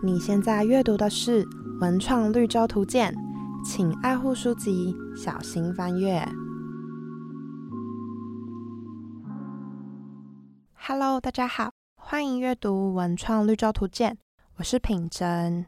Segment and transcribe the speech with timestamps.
[0.00, 1.44] 你现在阅读的是
[1.80, 3.12] 《文创绿洲图鉴》，
[3.68, 6.24] 请爱护书籍，小心翻阅。
[10.74, 14.12] Hello，大家好，欢迎阅读《文创绿洲图鉴》，
[14.58, 15.66] 我是品珍。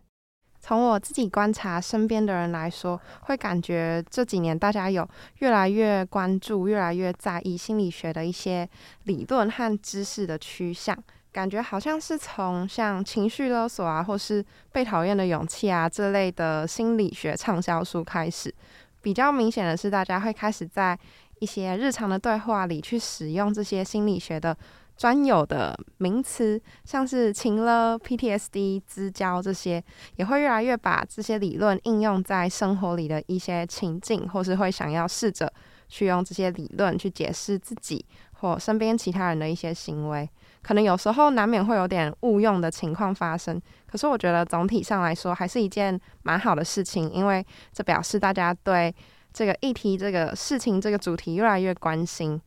[0.60, 5.08] 从我自己观察身边的人来说，会感觉这几年大家有
[5.38, 8.70] 越来越关注、越来越在意心理学的一些
[9.04, 10.96] 理论和知识的趋向。
[11.32, 18.52] 感觉好像是从像情绪勒索啊，或是被讨厌的勇气啊这类的心理学畅销书开始，
[19.00, 20.98] 比较明显的是，大家会开始在
[21.38, 24.56] 一些日常的对话里去使用这些心理学的
[24.96, 29.82] 专有的名词，像是情勒、PTSD、自交这些，
[30.16, 35.50] 也会越来越把这些理论应用在生活里的一些情境，或是会想要试着
[35.88, 40.28] 去用这些理论去解释自己或身边其他人的一些行为。
[40.62, 48.94] 可能有时候难免会有点误用的情况发生，可是我觉得总体上来说还是一件蛮好的事情，因为这表示大家对
[49.32, 52.40] 这个议题、这个事情、这个主题越来越关心。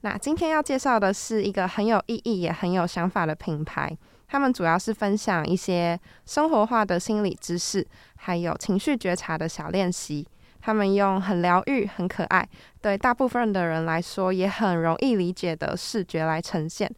[0.00, 3.96] 那今天要介绍的是一个很有意义也很有想法的品牌，
[4.26, 10.26] 他们主要是分享一些生活化的心理知识，还有情绪觉察的小练习。
[10.62, 12.46] 他们用很疗愈、很可爱，
[12.82, 16.90] 对大部分的人来说也很容易理解的视觉来呈现。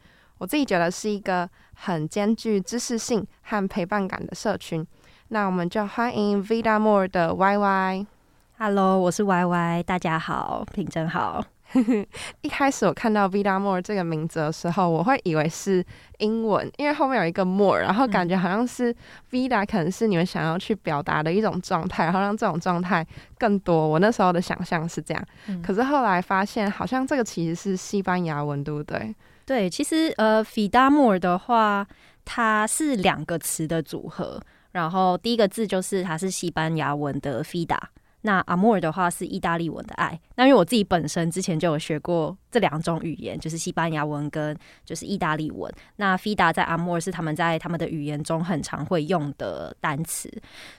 [0.42, 4.84] 我自己觉得是一个很兼具知识性和陪伴感的社群。
[5.28, 8.06] 那我们就欢迎 Vida More 的 Y Y。
[8.58, 11.44] Hello，我是 Y Y，大家好，品真好。
[12.42, 15.86] 一开始我看到 Vida More 这个名字的时候，我会以为是
[16.18, 18.92] 英文，因为后面有一个 More，然后感觉好像是
[19.30, 23.06] Vida 可能是你们想要去表达的一种状态，然后让这种状态
[23.38, 23.86] 更多。
[23.86, 25.24] 我那时候的想象是这样，
[25.62, 29.14] 可是后来发现好像这个其实是西班牙文，对不对？
[29.44, 31.86] 对，其实呃，Fidamore 的话，
[32.24, 34.40] 它是两个词的组合。
[34.72, 37.76] 然后第一个字就是它是西班牙文的 Fida，
[38.22, 40.18] 那 Amor 的话是意大利文的爱。
[40.36, 45.70] 那因为我自己本身之前就有学过这两种语言，就是西班牙文跟就是意大利文。
[45.96, 50.32] 那 Fida 在 Amor 是他们在他们的语言中很常会用的单词。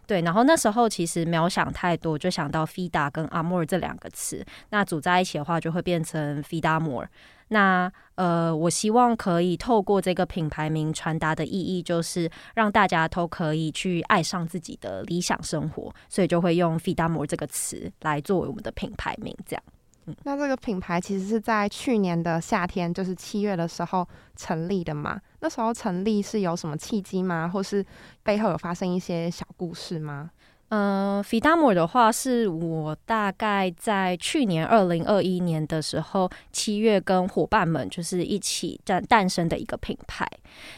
[0.08, 7.06] 对，然后那时候其实没有想太多，就想到 Fida 跟 Amor 这两个词，那组在一起的话就会变成 Fidamore。
[7.50, 19.36] 那呃，我希望可以透过这个品牌名传达的意义，就是让大家都可以去爱上自己的理想生活，所以就会用 f i d a m o r 这个词来作为我们的品牌名。
[19.46, 19.64] 这样，
[20.06, 25.20] 嗯，那这个品牌其实是在去年的夏天，就是七月的时候成立的嘛？
[25.40, 27.50] 那时候成立是有什么契机吗？
[27.52, 27.84] 或是
[28.22, 30.30] 背后有发生一些小故事吗？
[30.70, 40.28] 呃 f i d a m o r 的话是我大概在去年二零二一年的时候七月跟伙伴们就是一起诞诞生的一个品牌。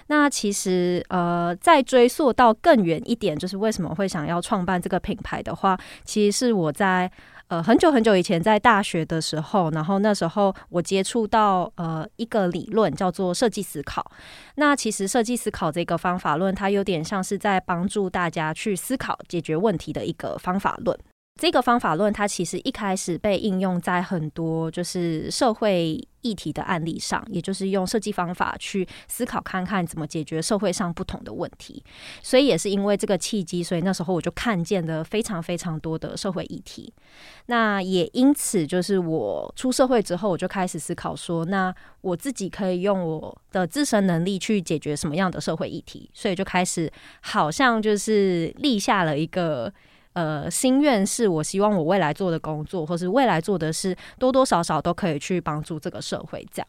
[0.07, 7.11] 那其实呃，再追溯到更远一点，就是为什么会想要创办这个品牌的话，其实是我在。
[7.47, 14.11] 呃，很久很久以前，在大学的时候，然后那时候我接触到呃一个理论叫做设计思考。
[14.55, 20.97] 那其实设计思考这个方法论，它有点像是在帮助大家去思考解决问题的一个方法论。
[21.37, 31.83] 这个方法论，它其实一开始被应用在很多就是社会议题的案例上，也就是用设计方法去思考看看怎么解决社会上不同的问题。
[32.23, 36.93] 所以也是因为这个契机，所以那时候我就看见了非常非常多的社会议题。
[37.47, 46.09] 那也因此，就是我出社会之后，我就开始思考说，那我自己可以用我的自身能力去解决什么样的社会议题。
[46.13, 49.73] 所以就开始好像就是立下了一个。
[50.15, 56.45] 呃，心愿是我希望我未来做的工作，或是未来做的事，多多少少都可以去帮助这个社会。
[56.53, 56.67] 这样，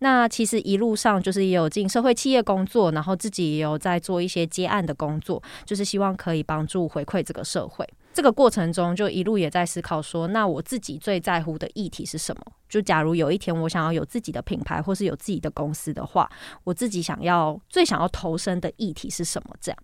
[0.00, 7.88] 那其实一路上就是也有进社会企业工作，然后自己也有在做一些接案的工作，就是希望可以帮助回馈这个社会。
[8.12, 12.42] 这个过程中，就一路也在思考说，那我自己最在乎的议题是什么？
[12.68, 16.30] 就假如有一天我想要有自己的品牌，或是有自己的公司的话，
[16.64, 19.56] 我自己想要最想要投身的议题是什么？
[19.62, 19.78] 这样。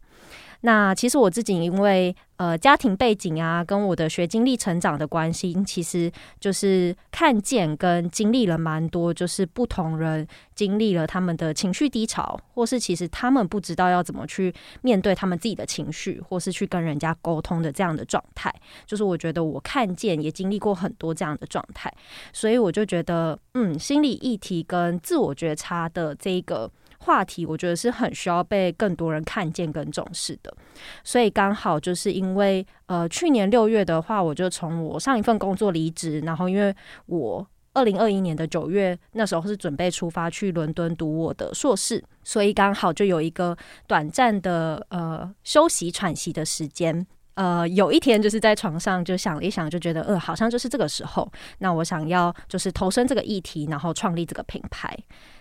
[0.63, 6.11] 那其实我自己因为呃家庭背景啊，跟我的学经历、成长的关系，其实
[6.41, 10.27] 就是看见跟经历了蛮多，就是不同人
[10.57, 14.53] 经历了他们的情绪低潮，或是其实他们不知道要怎么去
[14.83, 18.53] 面对他们自己的情绪，或是去跟人家沟通的这样的状态。
[18.85, 21.93] 就是我觉得我看见也经历过很多这样的状态，
[22.33, 26.69] 所以我就觉得，嗯，心理议题跟自我觉察的这个。
[26.99, 30.55] 话题我觉得是很需要被更多人看见跟重视的，
[31.03, 36.75] 所以刚好就是因为呃去年六月的话，我就从我上一份工作离职，然后因为
[37.07, 43.57] 我二零二一年的九月，那时候是准备出发去伦敦读我的硕士，所以刚好就有一个
[43.87, 47.07] 短暂的呃休息喘息的时间。
[47.39, 54.93] 呃，有一天就是在床上就想了一想，就觉得呃，好像就是这个时候，那我想要就是投身这个议题，然后创立这个品牌。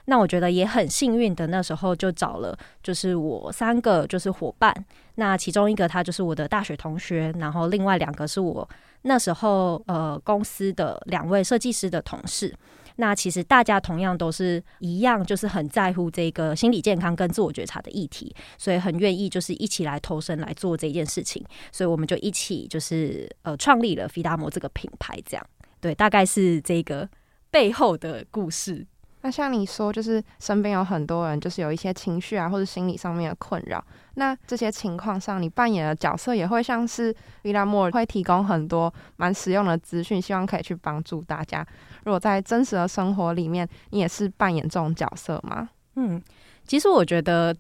[0.05, 4.71] 那我觉得也很幸运的，那时候就找了就是我三个就是伙伴，
[5.15, 8.69] 那其中一个他就是我的大学同学，然后另外两个是我
[9.01, 12.53] 那时候呃公司的两位设计师的同事。
[12.97, 25.47] 那其实大家同样都是一样，就是很在乎这个心理健康跟自我觉察的议题，所以很愿意就是一起来投身来做这件事情，所以我们就一起就是呃创立了菲达摩这个品牌，这样
[25.79, 27.07] 对，大概是这个
[27.49, 28.85] 背后的故事。
[29.27, 33.83] 那像你说，就是身边有很多人，就是有一些情绪啊或者心理上面的困扰。
[34.13, 41.67] 那这些情况上，你扮演的角色也会像是伊拉莫尔会提供很多蛮实用的资讯，希望可以去帮助大家。
[42.05, 45.67] 如果在真实的生活里面，你也是扮演这种角色吗？
[45.95, 46.23] 嗯，
[46.65, 47.53] 其实我觉得。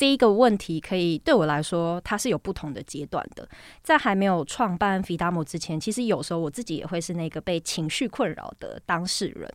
[0.00, 3.46] 这一个问题可以对我来说，它是有不同的阶段的。
[3.82, 9.46] 在还没有创办 f 达 d 之前，其实有时候我自己也会是那个被情绪困扰的当事人。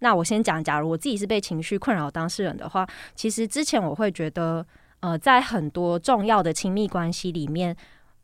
[0.00, 4.62] 那我先讲，假如我自己是被情绪困扰当事人的话，其实之前我会觉得，
[5.00, 7.74] 呃，在很多重要的亲密关系里面，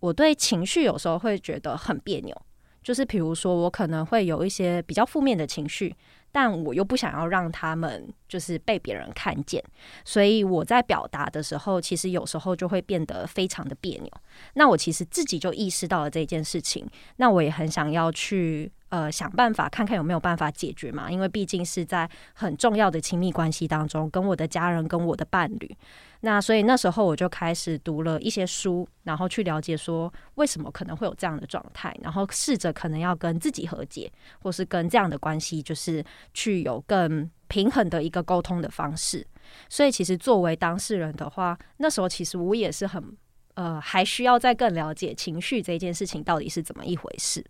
[0.00, 2.42] 我对情绪有时候会觉得很别扭。
[2.82, 5.96] 就是比如说，我可能会有一些比较负面的情绪。
[6.34, 9.62] 但我又不想要让他们就是被别人看见，
[10.04, 14.10] 所以我在表达的时候，其实有时候就会变得非常的别扭。
[14.54, 16.84] 那我其实自己就意识到了这件事情，
[17.18, 25.76] 那我也很想要去呃想办法看看有没有办法解决嘛，因为毕竟是在很重要的亲密关系当中，跟我的家人、跟我的伴侣。
[26.24, 34.10] 那所以那时候我就开始读了一些书，然后去了解说为什么可能会有这样的状态，然后试着可能要跟自己和解，
[34.40, 39.26] 或是跟这样的关系就是去有更平衡的一个沟通的方式。
[39.68, 43.14] 所以其实作为当事人的话，那时候其实我也是很
[43.52, 47.44] 呃，还需要再更了解情绪这件事情到底是怎么一回事。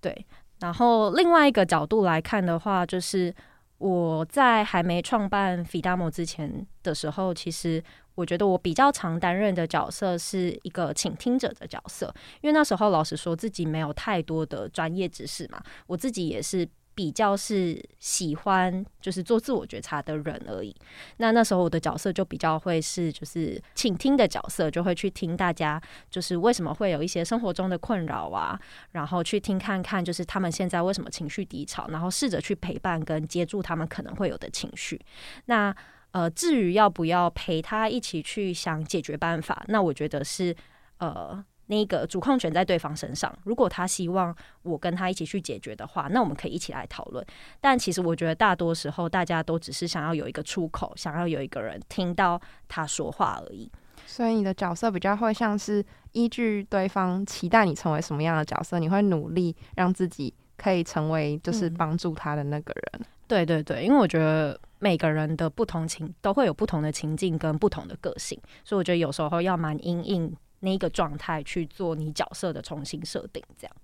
[0.00, 0.24] 对，
[0.60, 3.34] 然后另外一个角度来看的话，就是。
[3.78, 7.82] 我在还没创办 Fidamo 之前的时候，其实
[8.14, 16.68] 我觉得我比较常担任的角色是一个倾听者的角色，因为那时候老实说自己没有太多的专业知识嘛，我自己也是。
[16.96, 20.74] 比较是喜欢就是做自我觉察的人而已。
[21.18, 25.78] 那那时候我的角色就比较会是就是倾听的角色，就会去听大家
[26.10, 28.58] 就是为什么会有一些生活中的困扰啊，
[28.92, 34.98] 然后去听看看就是他们现在为什么情绪低潮，然后试着去陪伴跟接住他们可能会有的情绪。
[35.44, 35.76] 那
[36.12, 40.56] 呃，至于要不要陪他一起去想解决办法，那我觉得是
[40.96, 41.44] 呃。
[41.66, 43.32] 那个主控权在对方身上。
[43.44, 47.24] 如果他希望我跟他一起去解决的话，那我们可以一起来讨论。
[47.60, 53.70] 但其实我觉得大多时候大家都只是想要有一个出口，想要有一个人听到他说话而已。
[54.06, 63.06] 所以你的角色比较会像是依据对方期待你成为什么样的角色，你会努力让自己可以成为就是帮助他的那个人。
[63.26, 70.32] 对对对，因为我觉得每个人的不同情都会有不同的情境跟不同的个性，所以我觉得有时候要蛮阴硬。
[70.66, 73.76] 那一个状态去做你角色的重新设定，这样。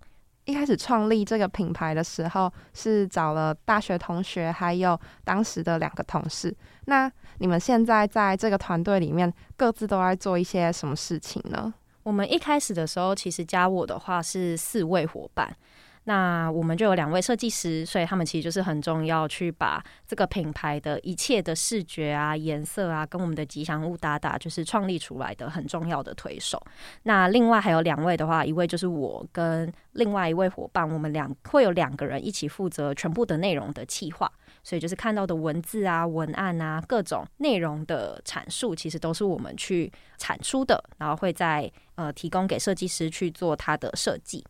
[0.44, 6.52] 一开始创立这个品牌的时候，是找了大学同学，还有当时的两个同事。
[6.86, 7.08] 那
[7.38, 11.72] 你们现在在这个团队里面，各自都在做一些什么事情呢？
[12.02, 15.56] 我们一开始的时候，其实加我的话是四位伙伴。
[16.04, 26.60] 那我们就有两位设计师，所以他们其实就是很重要，去把这个品牌的一切的视觉啊、颜色啊，跟我们的吉祥物搭搭，就是创立出来的很重要的推手。
[27.04, 34.28] 那另外还有两位的话，一位就是我跟另外一位伙伴，我们两会有两个人一起负责全部的内容的企划，
[34.64, 44.44] 所以就是看到的文字啊、文案啊、各种内容的阐述，其实都是我们去产出的，然后会在呃提供给设计师去做他的设计。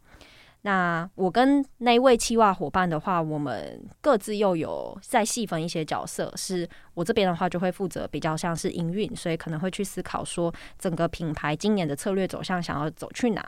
[0.65, 6.33] 那我跟那位企划伙伴的话，我们各自又有再细分一些角色。
[6.37, 13.45] 是我这边的话，就会负责比较像是营运，所以可能会去思考说整个品牌今年的策略走向想要走去哪，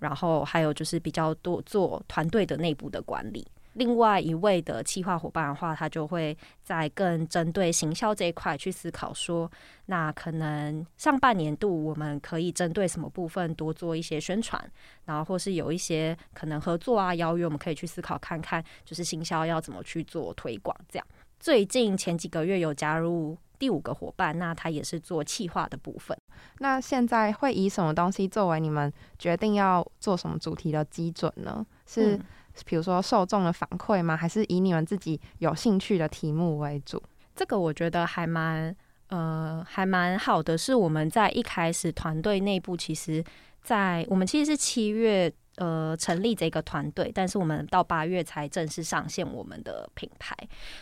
[0.00, 3.46] 然后还有就是比较多做团队的内部的管理。
[3.76, 9.50] 另外一位的企划伙伴的话，他就会在更针对行销这一块去思考，说
[9.84, 14.58] 那可能上半年度我们可以针对什么部分多做一些宣传，
[15.04, 20.74] 然后或是有一些可能合作啊邀约，我们可以去思考看看，就是行销要怎么去做推广。
[20.88, 21.06] 这样，
[21.38, 26.16] 最近前几个月有加入第五个伙伴，那他也是做企划的部分。
[26.60, 31.66] 那现在会以什么东西作为你们决定要做什么主题的基准呢？
[31.86, 32.18] 是。
[32.64, 34.16] 比如说受众的反馈吗？
[34.16, 37.02] 还是以你们自己有兴趣的题目为主？
[37.34, 38.74] 这个我觉得还蛮
[39.08, 43.22] 呃还蛮好的，是我们在一开始团队内部，其实，
[43.62, 45.32] 在我们其实是七月。
[45.58, 50.36] 呃，成立这个团队，但是我们到八月才正式上线我们的品牌，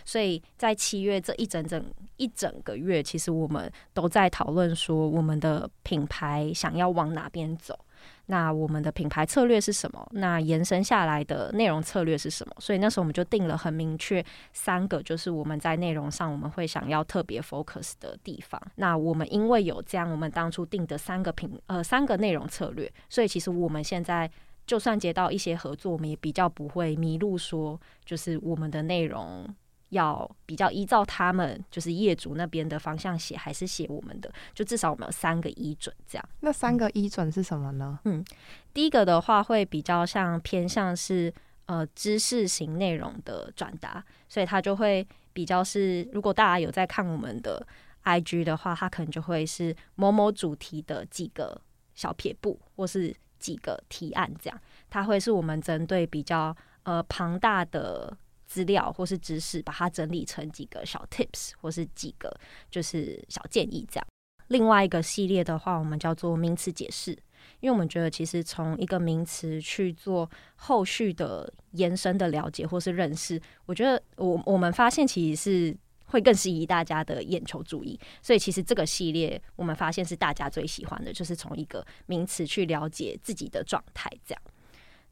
[0.04, 1.80] 所以在七月这一整整
[2.16, 7.78] 一整个月，其实我们都在讨论说我们的品牌想要往哪边走。
[8.26, 10.06] 那我们的品牌策略是什么？
[10.12, 12.54] 那延伸下来的内容策略是什么？
[12.58, 18.60] 所以那时候我们就定了很明确三个，就是我们在内容上我们会想要特别 focus 的地方。
[18.76, 24.30] 那我们因为有这样，我们当初定的三个品呃三个内容策略，所以其实我们现在。
[24.66, 29.46] 就算接到一些合作，我们也比较不会迷路，说就是我们的内容
[29.94, 36.28] 要比较依照他们就是业主那边的方向写，还是写我们的，就至少我们有三个依准这样。
[36.40, 37.98] 那三个依准是什么呢？
[38.04, 38.24] 嗯，
[38.72, 41.32] 第一个的话会比较像偏向是
[41.66, 47.66] 呃知识型内容的转达，所以它就会比较是，如果大家有在看我们的
[48.04, 51.60] IG 的话，它可能就会是某某主题的几个
[51.94, 53.14] 小撇步，或是。
[53.36, 54.58] 几个提案，这样
[54.88, 58.16] 它会是我们针对比较呃庞大的
[58.54, 62.32] 资料或是知识，把它整理成几个小 tips 或是几个
[62.70, 64.06] 就是小建议这样。
[64.46, 67.10] 另外一个系列的话，我们叫做名词解释，
[67.58, 75.76] 因为我们觉得其实从一个名词去做后续的延伸的了解或是认识，我觉得我我们发现其实是。
[76.06, 84.08] 会更吸引大家的眼球注意，所以其实这个系列我们发现是大家最喜欢的，就是从一个名词去了解自己的状态。
[84.24, 84.42] 这样，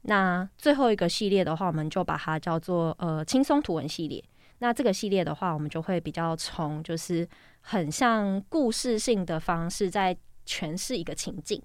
[0.03, 4.23] 那最后一个系列的话，我们就把它叫做呃轻松图文系列。
[4.59, 7.27] 那这个系列的话，我们就会比较从就是
[7.61, 11.61] 很像故事性的方式，在诠释一个情境，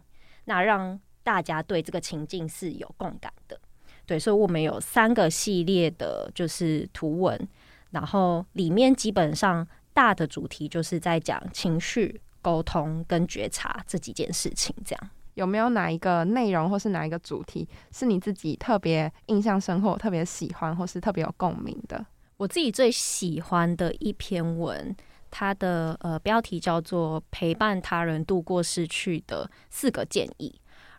[0.47, 3.61] 那让大家对这个情境是有共感的。
[4.07, 7.49] 对，所以我们有三个系列的，就是图文。
[7.91, 14.75] 然后里面基本上大的主题就是在讲情绪沟通跟觉察这几件事情。
[14.85, 22.05] 这样有没有哪一个内容或是哪一个主题是你自己特别印象深刻、特别喜欢或是特别有共鸣的？
[22.37, 24.95] 我自己最喜欢的一篇文，
[25.31, 30.53] 它的呃标题叫做《陪伴他人度过失去的四个建议》。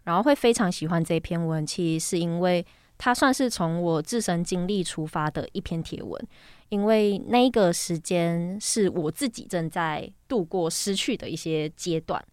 [0.04, 2.66] 然后会非常喜欢这篇文，其实是因为
[2.98, 6.28] 它算是从我自身经历出发的一篇贴文。
[6.70, 12.24] 因为那个时间是我自己正在度过失去的一些阶段，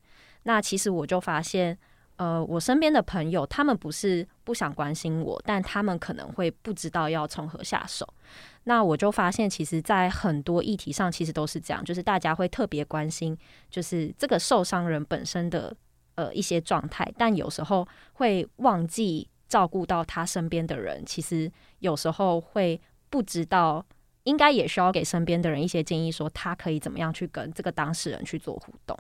[0.43, 1.77] 那其实我就发现，
[2.17, 8.07] 呃，我身边的朋友他们不是不想关心我，但他们可能会不知道要从何下手。
[8.65, 13.37] 那我就发现，其实，在很多议题上，其实都是这样，就是大家会特别关心，
[13.71, 15.75] 就是这个受伤人本身的
[16.15, 22.81] 呃一些状态，但有时候会忘记照顾到他身边的人，其实有时候会
[23.11, 23.85] 不知道。
[24.27, 28.97] 应该也需要给身边的人一些建议，说他可以怎么样去跟这个当事人去做互动。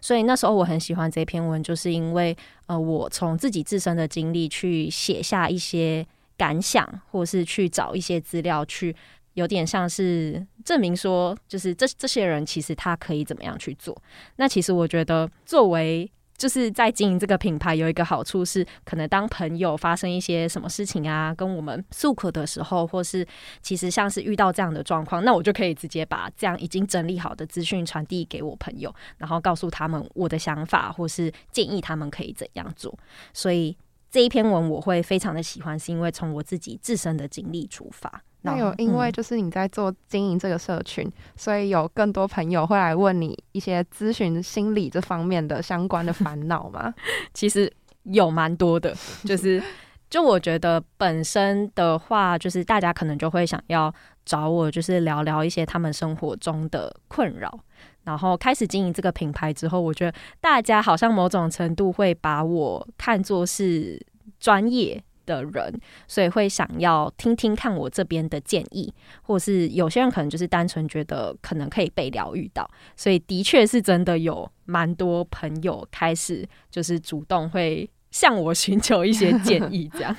[0.00, 2.36] 所以那时候我很喜欢这篇文，就是因为
[2.66, 8.94] 呃，我从自己自身的经历去写下一些感想，或是去找一些资料，去
[9.34, 13.96] 有点像是证明说，就是这这些人其实他可以怎么样去做。
[14.36, 16.10] 那其实我觉得作为
[16.42, 23.24] 就是在经营这个品牌有一个好处是，可能当朋友发生一些什么事情啊，跟我们诉苦的时候，或是
[23.60, 32.92] 其实像是遇到这样的状况，那我就可以直接把这样已经整理好的资讯传递给我朋友，然后告诉他们我的想法，或是建议他们可以怎样做。
[33.32, 33.76] 所以
[34.10, 38.20] 这一篇文我会非常的喜欢，是因为从我自己自身的经历出发。
[38.42, 46.92] 那有因为就是你在做经营这个社群，所以有更多朋友会来问你一些咨询心理这方面的相关的烦恼吗？
[47.32, 47.72] 其实
[48.02, 48.92] 有蛮多的，
[49.24, 49.62] 就是
[50.10, 53.94] 就我觉得本身的话，就是大家可能就会想要
[54.24, 57.58] 找我，就是聊聊一些他们生活中的困扰。
[58.04, 64.04] 然后开始经营这个品牌之后，我觉得大家好像某种程度会把我看作是
[64.40, 65.00] 专业。
[65.26, 80.14] 的人，所以会想要听听看我这边的建议，或是有些人可能就是单纯觉得可能可以被疗愈到，所以的确是真的有蛮多朋友开始就是主动会向我寻求一些建议， 这样。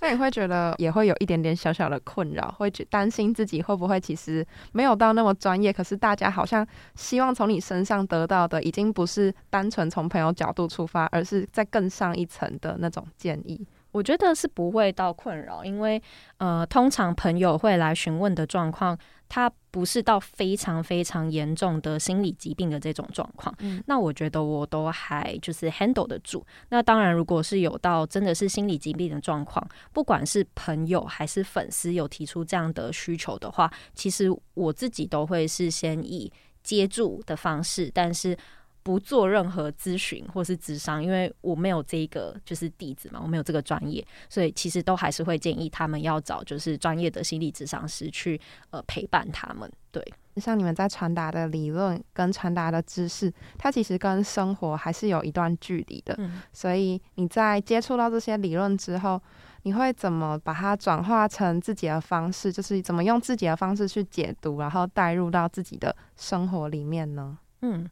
[0.00, 13.66] 那你会觉得也会有一点点小小的困扰，会觉担心自己会不会其实没有到那么专业，可是大家好像希望从你身上得到的已经不是单纯从朋友角度出发，而是在更上一层的那种建议。
[13.90, 16.00] 我觉得是不会到困扰，因为
[16.36, 18.96] 呃，通常朋友会来询问的状况，
[19.28, 23.54] 他不是到非常非常严重的心理疾病的这种状况。
[23.60, 26.44] 嗯，那我觉得我都还就是 handle 得住。
[26.68, 36.30] 那当然，如果是有到真的是心理疾病的状况，不管是朋友还是粉丝有提出这样的需求的话，其实我自己都会是先以
[36.62, 38.36] 接住的方式，但是。
[38.82, 49.70] 不做任何咨询或是咨商，因为我没有这个就是底子嘛，我没有这个专业，所以其实都还是会建议他们要找就是专业的心理咨商师去呃陪伴他们。
[49.90, 50.02] 对，
[50.36, 56.14] 像你们在传达的理论跟传达的知识，它其实跟生活还是有一段距离的。
[56.18, 59.20] 嗯，所以你在接触到这些理论之后，
[59.62, 62.52] 你会怎么把它转化成自己的方式？
[62.52, 67.36] 就是怎么用自己的方式去解读，然后带入到自己的生活里面呢？
[67.62, 67.88] 嗯。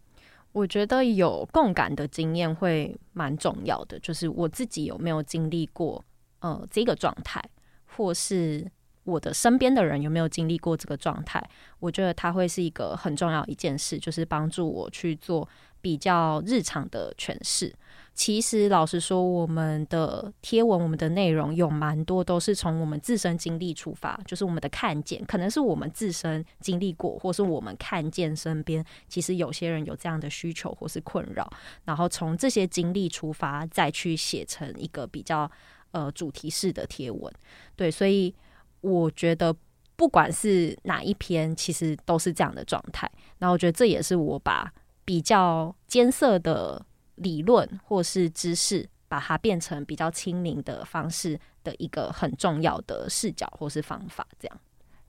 [0.57, 6.03] 我觉得有共感的经验会蛮重要的，就是我自己有没有经历过
[6.39, 7.39] 呃这个状态，
[7.85, 8.67] 或是
[9.05, 11.47] 我的身边的人有没有经历过这个状态，
[11.79, 15.47] 我觉得它会是一个很重要一件事，就是帮助我去做
[15.83, 17.71] 比较日常的诠释。
[18.17, 31.47] 其实，老实说，我们的贴文、我们的内容有蛮多都是从我们自身经历出发，就是我们的看见，可能是我们自身经历过，或是我们看见身边其实有些人有这样的需求或是困扰，
[31.85, 35.49] 然后从这些经历出发，再去写成一个比较
[35.91, 37.31] 呃主题式的贴文。
[37.77, 38.35] 对，所以
[38.81, 39.55] 我觉得
[39.95, 43.09] 不管是哪一篇，其实都是这样的状态。
[43.39, 44.73] 然后我觉得这也是我把
[45.05, 46.83] 比较艰涩的。
[47.17, 54.59] 理论或是知识，把它变成比较亲民的方式的一个很重要的视角或是方法，这样。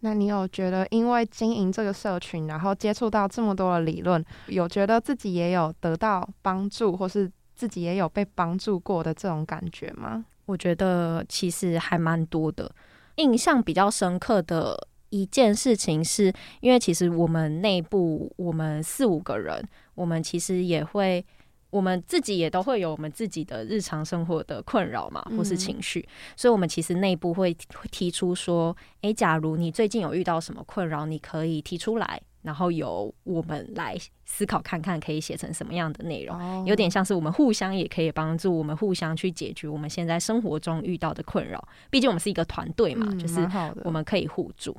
[0.02, 10.24] 那你有觉得，因为经营这个社群，然后接触到这么多的理论，有觉得自己也有得到帮助，或是自己也有被帮助过的这种感觉吗？
[10.46, 12.72] 我觉得其实还蛮多的。
[13.16, 21.26] 印象比较深刻的一件事情，是因为其实我们内部我们四五个人，我们其实也会。
[21.70, 27.56] 我们自己也都会有我们自己的日常生活的困扰嘛，或是情绪，所以，我们其实内部会
[27.92, 41.62] 提出说，诶，假如你最近有遇到什么困扰，你可以提出来，然后由我们来思考看看，可以写成什么样的内容，有点像是我们互相也可以帮助我们互相去解决我们现在生活中遇到的困扰。
[41.90, 43.46] 毕竟我们是一个团队嘛，就是
[43.84, 44.76] 我们可以互助。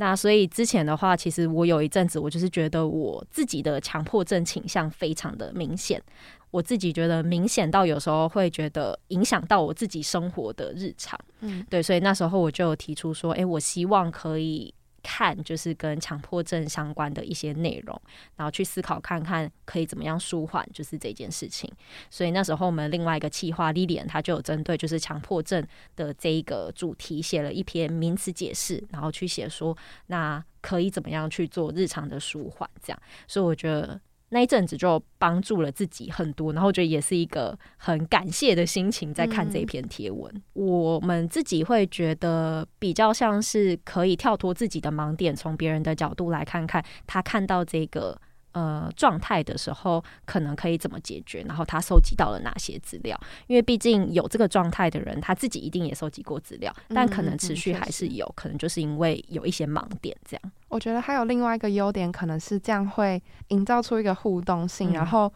[0.00, 6.02] 那所以之前的话，其实我有一阵子，我就是觉得我自己的强迫症倾向非常的明显，
[6.50, 14.72] 我自己觉得明显到有时候会觉得影响到我自己生活的日常，嗯，对，所以那时候我就提出说，哎，我希望可以。
[15.10, 17.98] 看就是跟强迫症相关的一些内容，
[18.36, 21.72] 然后去思考看看可以怎么样舒缓，就是这件事情。
[22.10, 25.66] 所以那时候我们另外一个企划 Lilian，他就有针对就是强迫症
[25.96, 29.74] 的这一个主题写了一篇名词解释，然后去写说
[30.08, 33.02] 那可以怎么样去做日常的舒缓，这样。
[33.26, 33.98] 所以我觉得。
[34.30, 40.42] 那一阵子就帮助了自己很多，然后我觉得也是一个很感谢的心情在看这篇贴文。
[40.52, 48.20] 我们自己会觉得比较像是可以跳脱自己的盲点，从别人的角度来看看他看到这个。
[48.58, 51.44] 呃，状态的时候可能可以怎么解决？
[51.46, 53.16] 然后他收集到了哪些资料？
[53.46, 60.52] 因为毕竟有这个状态的人，他自己一定也收集过资料，但可能持续还是有可能就是因为有一些盲点这样。
[60.66, 65.32] 我觉得还有另外一个优点，可能是这样会营造出一个互动性，然后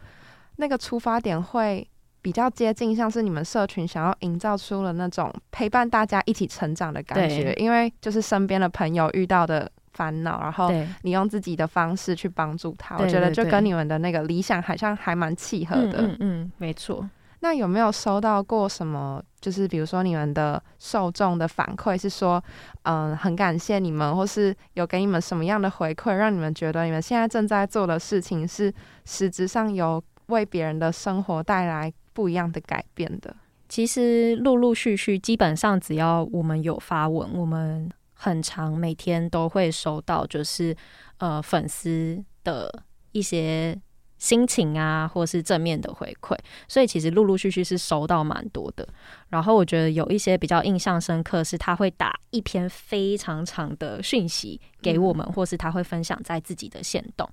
[0.57, 1.87] 那个出发点会
[2.21, 9.71] 比较接近，像是你们社群想要营造出了那种陪伴大家一起成长的感觉，因为就是身边的朋友遇到的。
[9.93, 16.01] 烦恼，然后你用自己的方式去帮助他，我觉得就跟你们的那个理想好像还蛮契合的。
[16.01, 17.07] 嗯嗯，没错。
[17.39, 19.21] 那有没有收到过什么？
[19.41, 22.41] 就是比如说你们的受众的反馈是说，
[22.83, 33.35] 嗯，很感谢你们，或是有给你们什么样的回馈，让你们觉得你们现在正在做的事情是实质上有为别人的生活带来不一样的改变的？
[33.67, 37.91] 其实陆陆续续，基本上只要我们有发文，我们。
[38.23, 40.73] 很长，每天都会收到，就是
[41.17, 43.77] 呃粉丝的一些
[44.17, 46.33] 心情啊，或是正面的回馈，
[46.69, 48.87] 所以其实陆陆续续是收到蛮多的。
[49.27, 57.29] 然后我觉得有一些比较印象深刻，是他会打一篇非常长的讯息给我们，或是他会分享在自己的线动，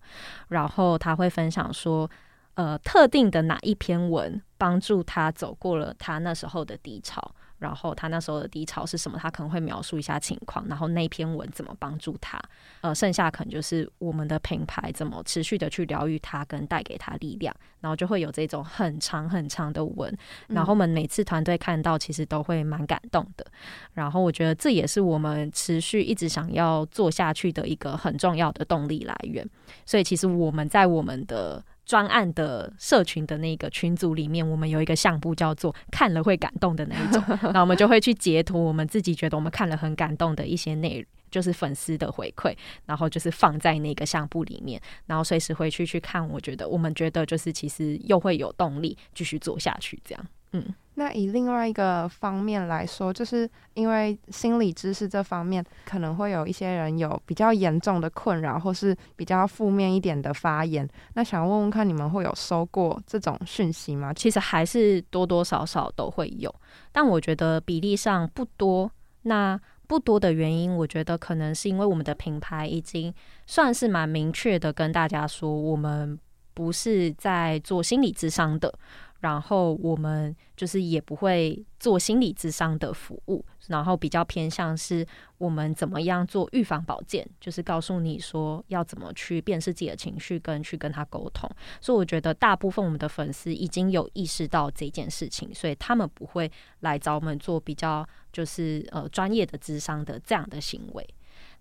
[0.48, 2.10] 然后他会分享说，
[2.54, 7.32] 呃，特定的哪一篇文帮助他走过了他那时候的低潮。
[7.60, 12.40] 然后他那时候的低潮是什么，他可能会描述一下情况，然后那篇文怎么帮助他，
[12.80, 20.12] 呃，剩下可能就是我们的品牌怎么持续的去疗愈他，跟带给他力量，然后就会有这种很长很长的文，
[20.48, 23.46] 然后我们每次团队看到其实都会蛮感动的，
[23.92, 29.46] 然后我觉得这也是我们持续一直想要做下去的一个很重要的动力来源，
[29.84, 31.62] 所以其实我们在我们的。
[31.90, 37.20] 专案的社群的那个群组里面，我们有一个项目叫做“看了会感动”的那一种，
[37.52, 46.24] 那我们就会去截图我们自己觉得我们看了很感动的一些内容，就是粉丝的回馈，然后就是放在那个相簿里面，然后随时回去去看。
[46.28, 50.64] 我觉得我们觉得就是其实又会有动力继续做下去，这样，嗯。
[50.94, 60.86] 那以另外一个方面来说，就是因为心理知识这方面，可能会有一些人有比较严重的困扰，或是比较负面一点的发言。
[61.14, 64.12] 那想问问看，你们会有收过这种讯息吗？
[64.12, 66.54] 其实还是多多少少都会有，
[66.92, 68.90] 但我觉得比例上不多。
[69.22, 73.14] 那不多的原因，我觉得可能是因为我们的品牌已经
[73.46, 76.18] 算是蛮明确的跟大家说，我们
[76.52, 78.74] 不是在做心理智商的。
[79.20, 85.06] 然后我们就是也不会做心理智商的服务，然后比较偏向是
[85.38, 91.48] 我们怎么样做预防保健，就是告诉你说要怎么去辨识自己的情绪，跟去跟他沟通。
[91.80, 101.06] 所以我觉得大部分我们的粉丝已经有意识到这件事情，所以他们不会来找我们做比较就是呃专业的智商的这样的行为。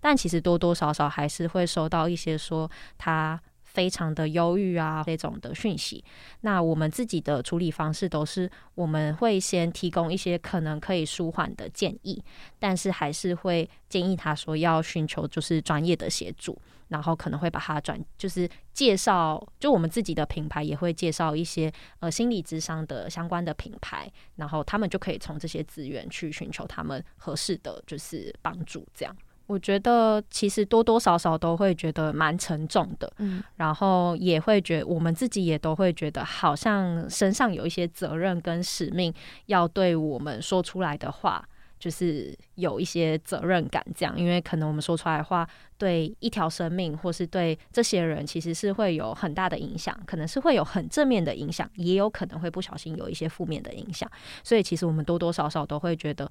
[0.00, 3.40] 但其实多多少少还是会收到一些说他。
[3.72, 6.04] 非常的忧郁啊，这种的讯息。
[6.40, 12.22] 那我们自己的处理方式都是，我们会先提供一些可能可以舒缓的建议，
[12.58, 29.16] 但是还是会建议他说要寻求就是专业的协助，然后可能会把他转，就是介绍，就我们自己的品牌也会介绍一些呃心理智商的相关的品牌，然后他们就可以从这些资源去寻求他们合适的就是帮助，这样。
[29.50, 39.12] 我觉得其实多多少少都会觉得蛮沉重的，嗯，然后也会觉我们自己也都会觉得好像身上有一些责任跟使命，
[39.46, 41.44] 要对我们说出来的话。
[41.80, 54.06] 就是有一些责任感，这样，因为可能我们说出来的话，对一条生命，或是对这些人，其实是会有很大的影响，可能是会有很正面的影响，也有可能会不小心有一些负面的影响。
[54.44, 56.30] 所以，其实我们多多少少都会觉得，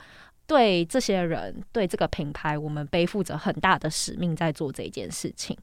[0.49, 5.55] 对这些人，对这个品牌，我们背负着很大的使命在做这件事情。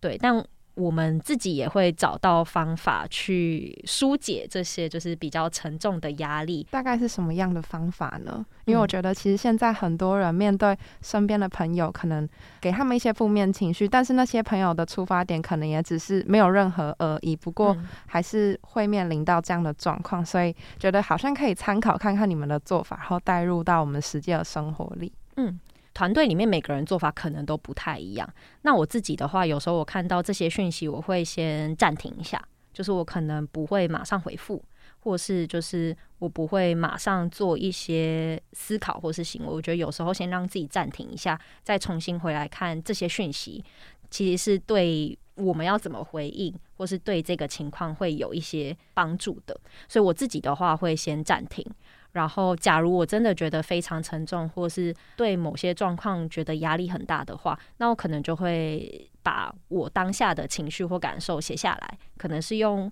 [0.00, 0.42] 对，但。
[0.78, 6.64] 我们自己也会找到方法去疏解这些就是比较沉重的压力。
[6.70, 8.46] 大概是什么样的方法呢？
[8.64, 12.28] 因为我觉得其实现在很多人面对身边的朋友，可能
[12.60, 25.12] 给他们一些负面情绪，但是那些朋友的出发点可能也只是没有任何恶意，不过还是会面临到这样的状况，所以觉得好像可以参考看看你们的做法，然后带入到我们实际的生活里。
[25.36, 25.58] 嗯。
[25.98, 28.34] 团队里面每个人做法可能都不太一样。
[28.62, 32.40] 那我自己的话，有时候我看到这些讯息，我会先暂停一下，
[32.72, 34.62] 就是我可能不会马上回复，
[35.00, 39.48] 或是就是我不会马上做一些思考或是行为。
[39.52, 43.64] 我觉得有时候先让自己暂停一下，再重新回来看这些讯息，
[44.08, 49.60] 其实是对我们要怎么回应，或是对这个情况会有一些帮助的。
[49.88, 51.66] 所以我自己的话会先暂停。
[52.12, 62.90] 然后，假如我真的觉得非常沉重，或是对某些状况觉得压力很大的话，那我可能就会把我当下的情绪或感受写下来，可能是用。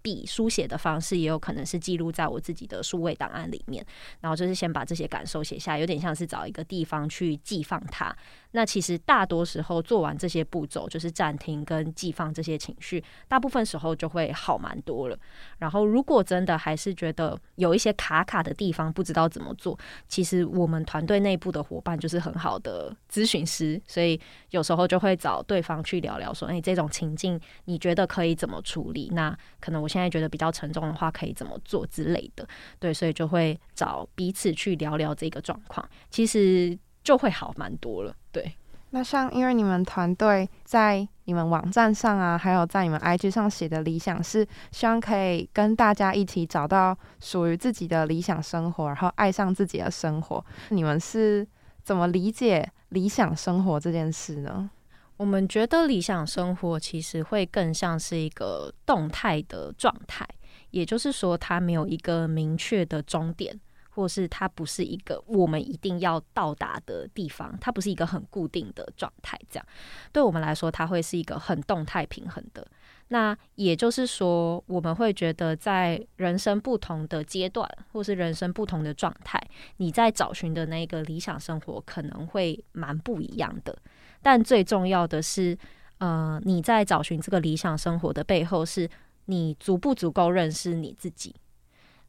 [0.00, 3.84] 笔书写的方式也有可能是记录在我自己的数位档案里面，
[4.22, 8.16] 然后就是先把这些感受写下，有点像是找一个地方去寄放它。
[8.54, 15.18] 那其实大多时候做完这些步骤，就是暂停跟寄放这些情绪，大部分时候就会好蛮多了。
[15.58, 29.84] 然后如果真的还是觉得有一些卡卡的地方，不知道怎么做，其实我们团队内部的伙伴就是很好的咨询师，所以有时候就会找对方去聊聊，说：“哎，这种情境你觉得可以怎么处理？”那可能。
[29.84, 38.16] 我现在觉得比较沉重的话，可以怎么做之类的，对，所以就会找彼此去聊聊这个状况，其实就会好蛮多了。
[38.32, 38.56] 对，
[38.90, 50.44] 那像因为你们团队在你们网站上啊，还有在你们 IG 上写的理想是希望可以跟大家一起找到属于自己的理想生活，然后爱上自己的生活。
[50.70, 51.46] 你们是
[51.82, 54.70] 怎么理解理想生活这件事呢？
[55.16, 60.26] 我们觉得理想生活其实会更像是一个动态的状态，
[60.70, 63.58] 也就是说，它没有一个明确的终点，
[63.94, 69.38] 或是它不是一个我们一定要到达的地方，它不是一个很固定的状态。
[69.48, 69.66] 这样
[70.12, 72.66] 对我们来说，它会是一个很动态平衡的。
[73.08, 79.38] 那也就是说，我们会觉得在人生不同的阶段，或是人生不同的状态，
[79.76, 83.76] 你在找寻的那个理想生活可能会蛮不一样的。
[84.22, 85.56] 但最重要的是，
[85.98, 88.88] 呃，你在找寻这个理想生活的背后，是
[89.26, 91.34] 你足不足够认识你自己。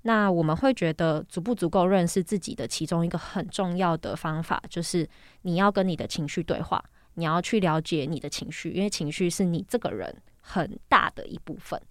[0.07, 5.07] 那我们会觉得，足不足够认识自己的其中一个很重要的方法，就是
[5.41, 6.83] 你要跟你的情绪对话，
[7.15, 11.81] 你要去了解你的情绪，因为情绪是你这个人很大的一部分。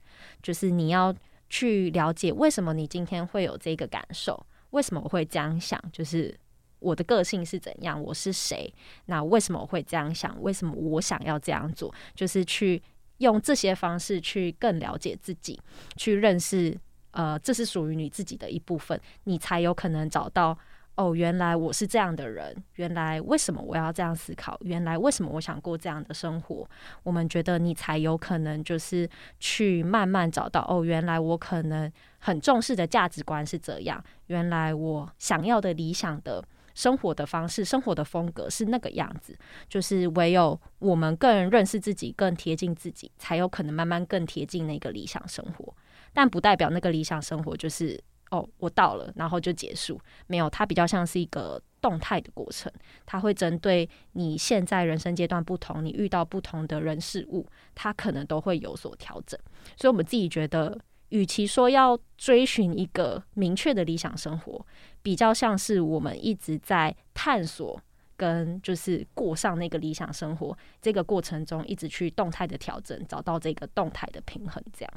[0.40, 1.14] 就是你要
[1.50, 6.38] 去了解为什么你今天会有这个感受，为什么我会这样想，就是。
[6.80, 7.98] 我的个性是怎样？
[7.98, 8.70] 我是谁？
[9.06, 10.36] 那为什么我会这样想？
[10.42, 11.90] 为什么我想要这样做？
[12.14, 12.82] 就是去
[13.18, 15.58] 用这些方式去更了解自己，
[15.96, 16.78] 去认识，
[17.14, 20.56] 呃，这是属于你自己的一部分，你才有可能找到
[20.96, 24.58] 哦，原来我是这样的人，原来为什么我要这样思考？
[24.62, 26.68] 原来为什么我想过这样的生活？
[27.02, 29.08] 我们觉得你才有可能就是
[29.40, 36.44] 去慢慢找到哦，原来我可能很重视的价值观是这样，原来我想要的理想的。
[36.74, 39.32] 生活的方式、生活的风格是那个样子，
[39.68, 45.72] 就是唯有我们更认识自己、更贴近自己，才有可能慢慢更贴近那个理想生活。
[46.14, 50.00] 但不代表那个理想生活就是哦，我到了，然后就结束。
[50.26, 52.72] 没有，它比较像是一个动态的过程，
[53.04, 59.38] 它会针对你现在人生阶段不同，你遇到不同的人事物，它可能都会有所调整。
[59.76, 60.80] 所以，我们自己觉得。
[61.10, 64.66] 与其说要追寻一个明确的理想生活，
[65.00, 67.80] 比较像是我们一直在探索
[68.16, 74.60] 跟就是过上那个理想生活这个过程中，一直去动态的调整，找到这个动态的平衡。
[74.72, 74.92] 这样，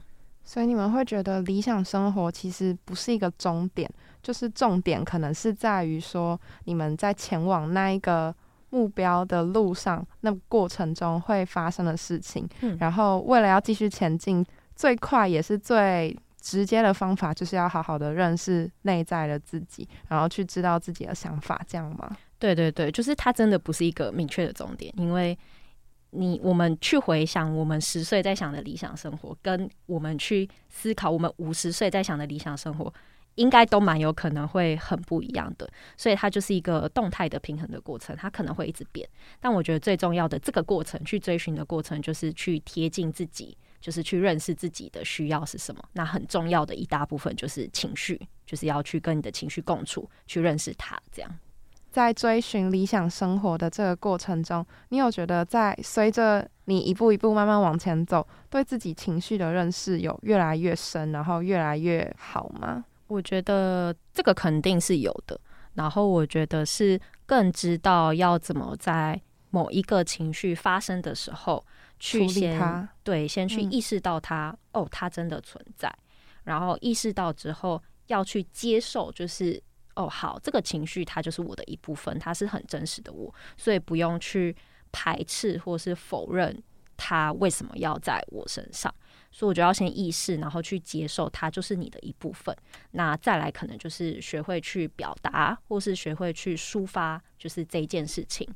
[0.47, 3.87] 所以你们会觉得理想生活其实不是一个终点，
[4.23, 8.33] 就是重点可能是在于说你们在前往那一个
[8.69, 12.47] 目标的路上，那过程中会发生的事情。
[12.61, 14.43] 嗯，然后为了要继续前进。
[14.77, 22.15] 最快也是最直接的方法，就是要好好的认识内在的自己，然后去知道自己的想法，这样吗？
[22.37, 25.35] 对对对，就是它真的不是一个明确的终点，因为
[26.11, 32.93] 你我们去回想我们十岁在想的理想生活，跟我们去思考我们五十岁在想的理想生活，
[33.35, 35.69] 应该都蛮有可能会很不一样的。
[35.95, 39.07] 所以它就是一个动态的平衡的过程，它可能会一直变。
[39.39, 43.57] 但我觉得最重要的这个过程，去追寻的过程，就是去贴近自己。
[43.79, 50.99] 就是去认识自己的需要是什么，那很重要的一大部分就是情绪，就是要去跟你的情绪共处，去认识它。
[51.11, 51.39] 这样，
[51.91, 62.83] 在追寻理想生活的这个过程中，你有觉得在随着你一步一步慢慢往前走，对自己情绪的认识有越来越深，然后越来越好吗？
[63.07, 65.39] 我觉得这个肯定是有的。
[65.73, 69.19] 然后我觉得是更知道要怎么在
[69.49, 71.65] 某一个情绪发生的时候。
[71.99, 75.91] 去先对，先去意识到它哦，它真的存在。
[76.43, 79.59] 然后意识到之后，要去接受，就是
[79.97, 84.55] 哦，好，这个情绪它就是我的一部分，它是很真实的我，所以不用去
[84.91, 86.63] 排斥或是否认
[86.95, 88.93] 它为什么要在我身上。
[89.29, 92.55] 所以我就要先意识，然后去接受它就是你的一部分。
[92.91, 98.47] 那再来可能就是学会去表达，或是学会去抒发，就是这件事情。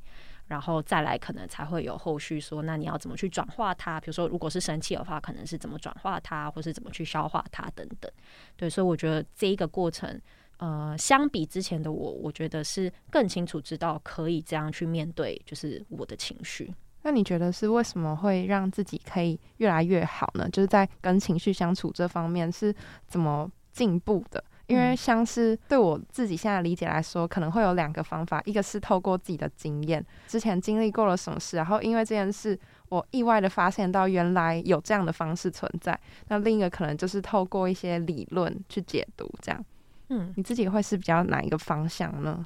[0.47, 4.01] 然后再来，可能才会有后续说，那你要怎么去转化它？
[4.01, 8.12] 比如说，如果是生气的话，可能是怎么转化它，或是怎么去消化它等等。
[8.58, 10.19] 对，所以我觉得这一个过程，
[10.62, 16.71] 呃，相比之前的我，我觉得是更清楚知道可以这样去面对，就是我的情绪。
[17.02, 20.47] 那你觉得是为什么会让自己可以越来越好呢？
[20.50, 22.71] 就是在跟情绪相处这方面是
[23.08, 24.43] 怎么进步的？
[24.67, 32.58] 因为像是对我自己现在理解来说，可能会有两个方法，一个是透过自己的经验，之前经历过了什么事，然后因为这件事，
[32.89, 36.00] 我意外的发现到原来有这样的方式存在。
[36.28, 39.65] 那另一个可能就是透过一些理论去解读，这样。
[40.13, 42.45] 嗯，你自己会是比较哪一个方向呢？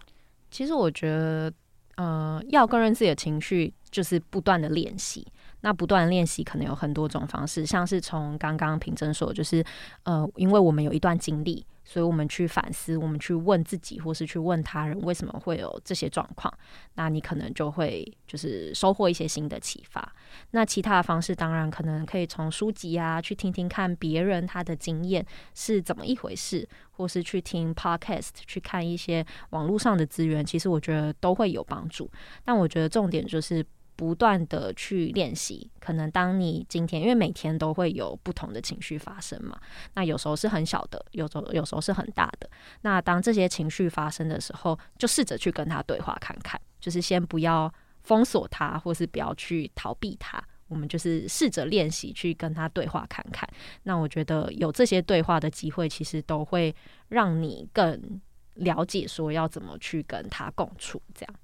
[0.52, 1.52] 其实我觉得，
[1.96, 5.26] 呃，要更认自己的情绪，就是不断的练习。
[5.66, 9.66] 那不断练习可能有很多种方式，像是从刚刚平真说，就是
[10.04, 11.66] 呃，因为我们有一段经历。
[11.88, 16.52] 所以，我们去反思，我们去问自己，或是去问他人，为什么会有这些状况？
[16.96, 20.12] 那你可能就会就是收获一些新的启发。
[20.50, 25.24] 那其他的方式，当然可能可以从书籍啊，去听听看别人他的经验
[25.54, 30.44] 是怎么一回事，或是去听 podcast，去看一些网络上的资源。
[30.44, 32.10] 其实我觉得都会有帮助。
[32.44, 33.64] 但我觉得重点就是
[33.96, 35.70] 不断的去练习。
[35.80, 39.60] 可能当你今天，因为每天都会有不同的情绪发生嘛，
[39.94, 42.50] 那有时候是很小的，有时候有时候是很大的。
[42.82, 50.44] 那当这些情绪发生的时候，就试着去跟他对话看看，就是先不要封锁他，或是不要去逃避他。
[50.68, 53.48] 我们就是试着练习去跟他对话看看。
[53.84, 56.76] 那我觉得有这些对话的机会，其实都会
[57.10, 58.20] 让你更
[58.56, 61.36] 了解说要怎么去跟他共处，这样。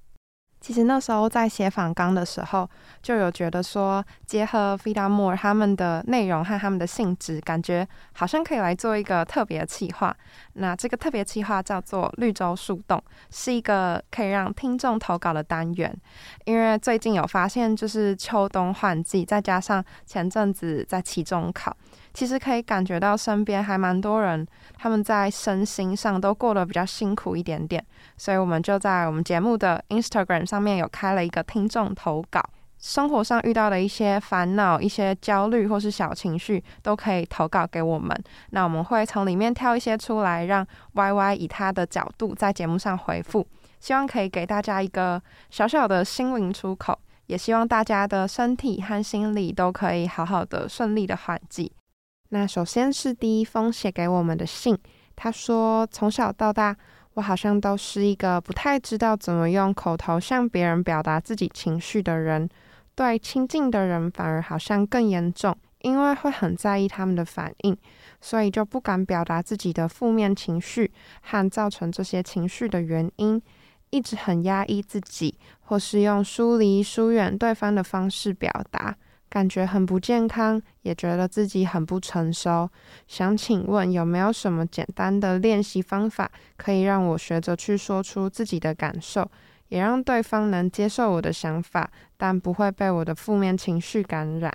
[0.61, 2.69] 其实那时候在写访纲的时候，
[3.01, 10.15] 就有觉得说，结合 Vida More 他们的内容和他们的性质，感觉好像可以来做一个特别企划。
[10.53, 15.91] 那这个特别企划叫做“绿洲树洞”，是一个可以让听众投稿的单元。
[16.45, 21.75] 因为最近有发现，就是秋冬换季，再加上前阵子在期中考。
[22.13, 24.45] 其实可以感觉到身边还蛮多人，
[24.77, 27.83] 他们在身心上都过得比较辛苦一点点，
[28.17, 32.41] 所以我们就在我们节目的 Instagram 上面有开了一个听众投稿，
[32.79, 38.15] 生活上遇到的一些烦恼、一些焦虑或是小情绪，都可以投稿给我们。
[38.49, 43.47] 那我们会从里面挑一些出来，让 Y Y 以他的角度在节目上回复，
[43.79, 51.71] 希望可以给大家一个小小的心灵出口，也希望大家的身体和心理都可以好好的、顺利的缓季。
[52.33, 54.77] 那首先是第一封写给我们的信，
[55.17, 56.73] 他说从小到大，
[57.15, 62.47] 我好像都是一个不太知道怎么用口头向别人表达自己情绪的人，
[62.95, 67.77] 对亲近的人反而好像更严重，因为会很在意他们的反应，
[68.21, 70.89] 所以就不敢表达自己的负面情绪
[71.23, 73.41] 和造成这些情绪的原因，
[73.89, 78.95] 一直很压抑自己，或是用疏离、疏远对方的方式表达。
[79.31, 82.69] 感觉很不健康，也觉得自己很不成熟。
[83.07, 89.25] 想请问有没有什么简单的练习方法，可以让我学着去说出自己的感受，
[89.69, 94.53] 也让对方能接受我的想法，但不会被我的负面情绪感染？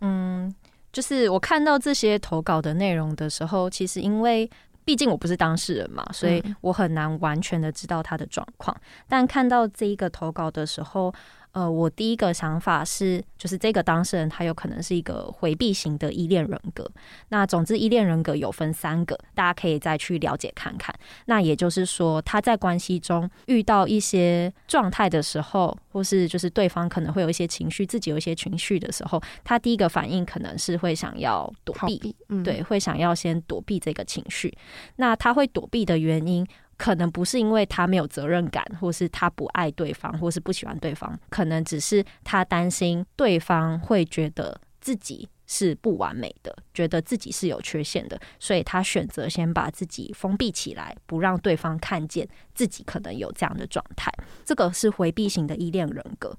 [0.00, 0.54] 嗯，
[0.92, 4.48] 就是我看到这些投稿的内容的时候，其实因为
[4.84, 8.74] 毕竟我不是当事人嘛，所以我很难完全的知道他的状况。
[9.08, 11.12] 但看到这一个投稿的时候，
[11.52, 16.88] 呃，我第一个想法是，就是这个当事人他有可能是一个回避型的依恋人格。
[17.30, 20.94] 那总之，依恋人格有分三个，大家可以再去了解看看。
[21.24, 34.56] 那也就是说，他在关系中遇到一些状态的时候，或是就是对方可能会有一些情绪，自己有一些情绪的时候，他第一个反应可能是会想要躲避，对，会想要先躲避这个情绪。
[34.96, 36.46] 那他会躲避的原因。
[36.78, 54.12] 可能不是因为他没有责任感，或是他不爱对方，或是不喜欢对方，可能只是他担心对方会觉得自己是不完美的，觉得自己是有缺陷的，所以他选择先把自己封闭起来，不让对方看见自己可能有这样的状态。
[54.44, 56.36] 这个是回避型的依恋人格。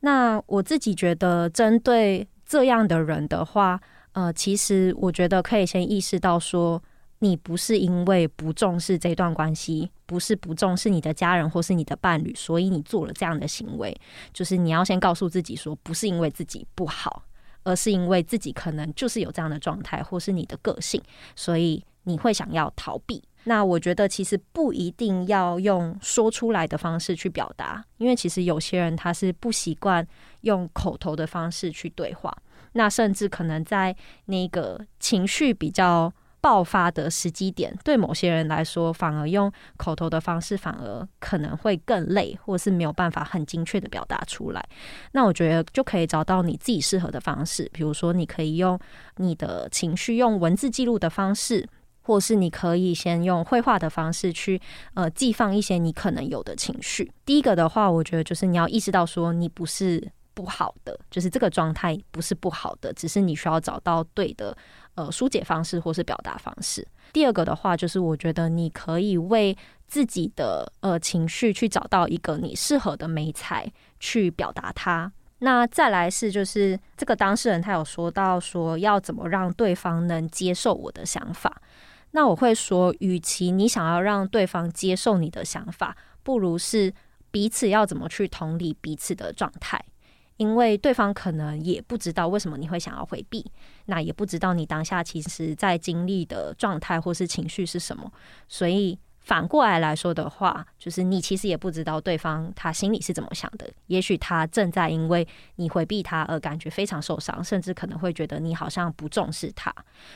[0.00, 3.80] 那我自己觉得，针对这样的人的话，
[4.12, 6.82] 呃，其实我觉得可以先意识到说。
[7.22, 13.94] 你不是因为不重视这段关系，不是不重视你的家人或是你的伴侣，所以你做了这样的行为。
[14.32, 17.22] 就是你要先告诉自己说，不是因为自己不好，
[17.62, 20.98] 而是因为自己可能就是有这样的状态，或是你的个性，
[21.36, 23.22] 所以你会想要逃避。
[23.44, 30.06] 那我觉得其实不一定要用说出来的方式去表达，因为其实有些人他是不习惯
[30.40, 32.34] 用口头的方式去对话，
[32.72, 36.10] 那甚至可能在那个情绪比较。
[36.40, 44.68] 爆发的时机点，对某些人来说，反而用口头的方式，反而可能会更累，或是没有办法很精确的表达出来。
[45.12, 48.78] 那我觉得就可以找到你自己适合的方式，比如说，你可以用
[49.16, 51.68] 你的情绪用文字记录的方式，
[52.00, 54.60] 或是你可以先用绘画的方式去
[54.94, 57.12] 呃寄放一些你可能有的情绪。
[57.26, 64.56] 第一个的话，我觉得就是你要意识到说，你不是不好的，就是这个状态不是不好的，只是你需要找到对的。
[64.94, 66.86] 呃，疏解方式或是表达方式。
[67.12, 75.10] 第二个的话，就是我觉得你可以为自己的呃情绪去找到一个你适合的美材去表达它。
[75.38, 81.62] 那再来是，就是这个当事人他有说到说要怎么让对方能接受我的想法。
[82.10, 86.92] 那我会说，与其你想要让对方接受你的想法，不如是
[87.30, 89.82] 彼此要怎么去同理彼此的状态。
[90.40, 93.44] 因为对方可能也不知道为什么你会想要回避，
[93.84, 98.10] 那也不知道你当下其实在经历的状态或是情绪是什么，
[98.48, 103.70] 所以反过来来说的话，就是你其实也不知道对方他心里是怎么想的。
[103.88, 109.70] 也许他正在因为你回避他而感觉非常受伤，甚至可能会觉得你好像不重视他。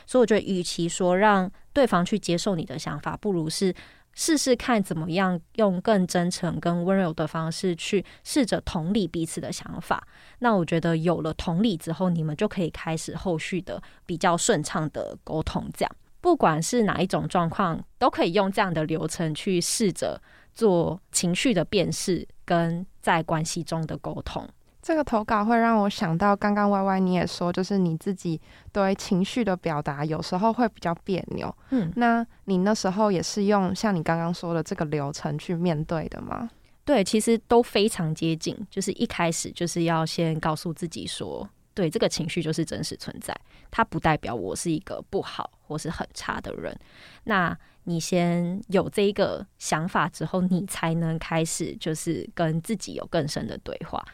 [0.07, 3.75] 所以我觉得，与其说让对方去接受你的想法，不如是。
[4.15, 10.07] 试试看怎么样用更真诚、更温柔的方式去试着同理彼此的想法。
[10.39, 15.69] 那我觉得有了同理之后，你们就可以开始后续的比较顺畅的沟通。
[15.77, 20.21] 这样，不管是哪一种状况，都可以用这样的流程去试着
[20.55, 24.49] 做情绪的辨识，跟在关系中的沟通。
[24.85, 28.39] 这个投稿会让我想到，刚刚 Y Y 你也说，就是你自己
[28.71, 31.53] 对情绪的表达有时候会比较别扭。
[31.71, 36.51] 嗯，那你那时候也是用像你刚刚说的这个流程去面对的吗？
[36.85, 38.55] 对，其实都非常接近。
[38.71, 43.35] 就是一开始就是要先告诉自己说，对这个情绪就是真实存在，
[43.71, 46.79] 它不代表我是一个不好或是很差的人。
[47.25, 54.05] 那你先有这一个想法之后，你才能开始就是跟自己有更深的对话。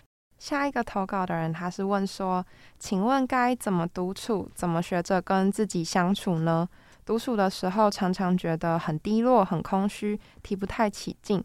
[0.40, 2.44] 下一个投稿的人，他是问说
[2.80, 4.50] ：“请问该怎么独处？
[4.54, 6.66] 怎么学着跟自己相处呢？
[7.04, 11.44] 独处的时候，常常觉得很低落、很空虚，提不太起劲。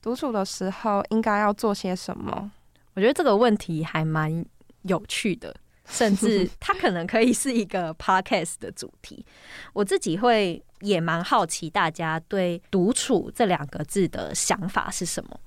[0.00, 2.50] 独处的时候，应该要做些什么？”
[2.94, 4.42] 我觉得这个问题还蛮
[4.82, 9.22] 有趣的， 甚至它可能可以是一个 podcast 的主题。
[9.74, 15.38] 我自己会也蛮好奇，大家对“独处”这两个字的想法是什么。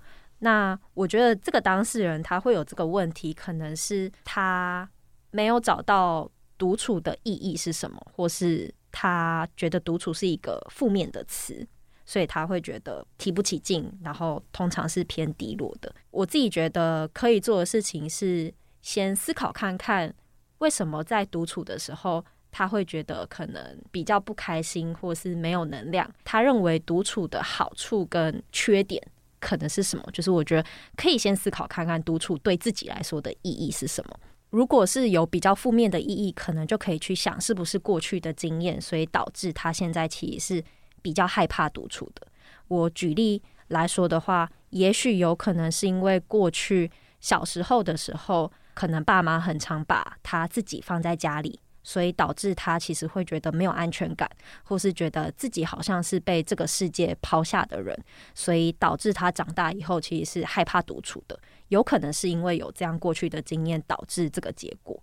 [0.43, 4.87] 那我觉得这个当事人他会有这个问题，可能是他
[5.31, 11.65] 没有找到独处的意义是什么，或是他觉得独处是一个负面的词，
[12.05, 15.95] 所以他会觉得提不起劲，然后通常是偏低落的。
[16.11, 20.13] 我自己觉得可以做的事情是先思考看看，
[20.57, 26.13] 为什么在独处的时候他会觉得可能比较不开心，或是没有能量。
[26.25, 29.01] 他认为独处的好处跟缺点。
[29.43, 30.03] 可能是什么？
[30.13, 30.65] 就是我觉得
[30.95, 34.19] 可以先思考看看独处对自己来说的意义是什么。
[34.49, 40.63] 如果是有比较负面的意义，可能就可以去想是不是过去的经验，所以导致他现在其实是
[41.01, 42.25] 比较害怕独处的。
[42.67, 46.89] 我举例来说的话，也许有可能是因为过去
[47.19, 51.59] 小时候的时候，可能爸妈很常把他自己放在家里。
[51.83, 54.29] 所以导致他其实会觉得没有安全感，
[54.63, 57.97] 或是觉得自己好像是被这个世界抛下的人，
[58.33, 61.37] 所以导致他长大以后其实是害怕独处的。
[61.67, 65.01] 有可能是因为有这样过去的经验导致这个结果，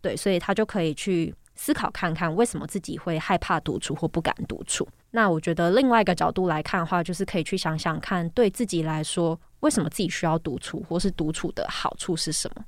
[0.00, 4.86] 对，所以他就可以去思考看看为什么自己会害怕独处或不敢独处。
[5.12, 12.64] 那我觉得另外一个角度来看的话，就是可以去想想看，对自己来说，为什么自己需要独处，或是独处的好处是什么。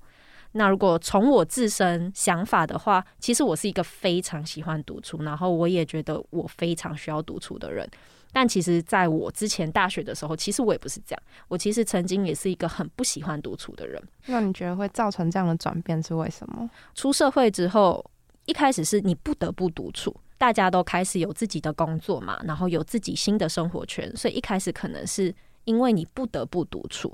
[0.52, 7.88] 那如果从我自身想法的话，其实我是一个非常喜欢独处，然后我也觉得我非常需要独处的人。
[8.34, 11.22] 但其实在我之前大学的时候，其实我也不是这样。
[11.48, 14.02] 我其实曾经也是一个很不喜欢独处的人。
[14.26, 16.68] 那你觉得会造成这样的转变是为什么？
[16.94, 18.02] 出社会之后，
[18.46, 25.34] 一开始是你不得不独处，大家都开始有自己的工作嘛，然后有自己新的生活圈，所以一开始可能是
[25.64, 27.12] 因为你不得不独处。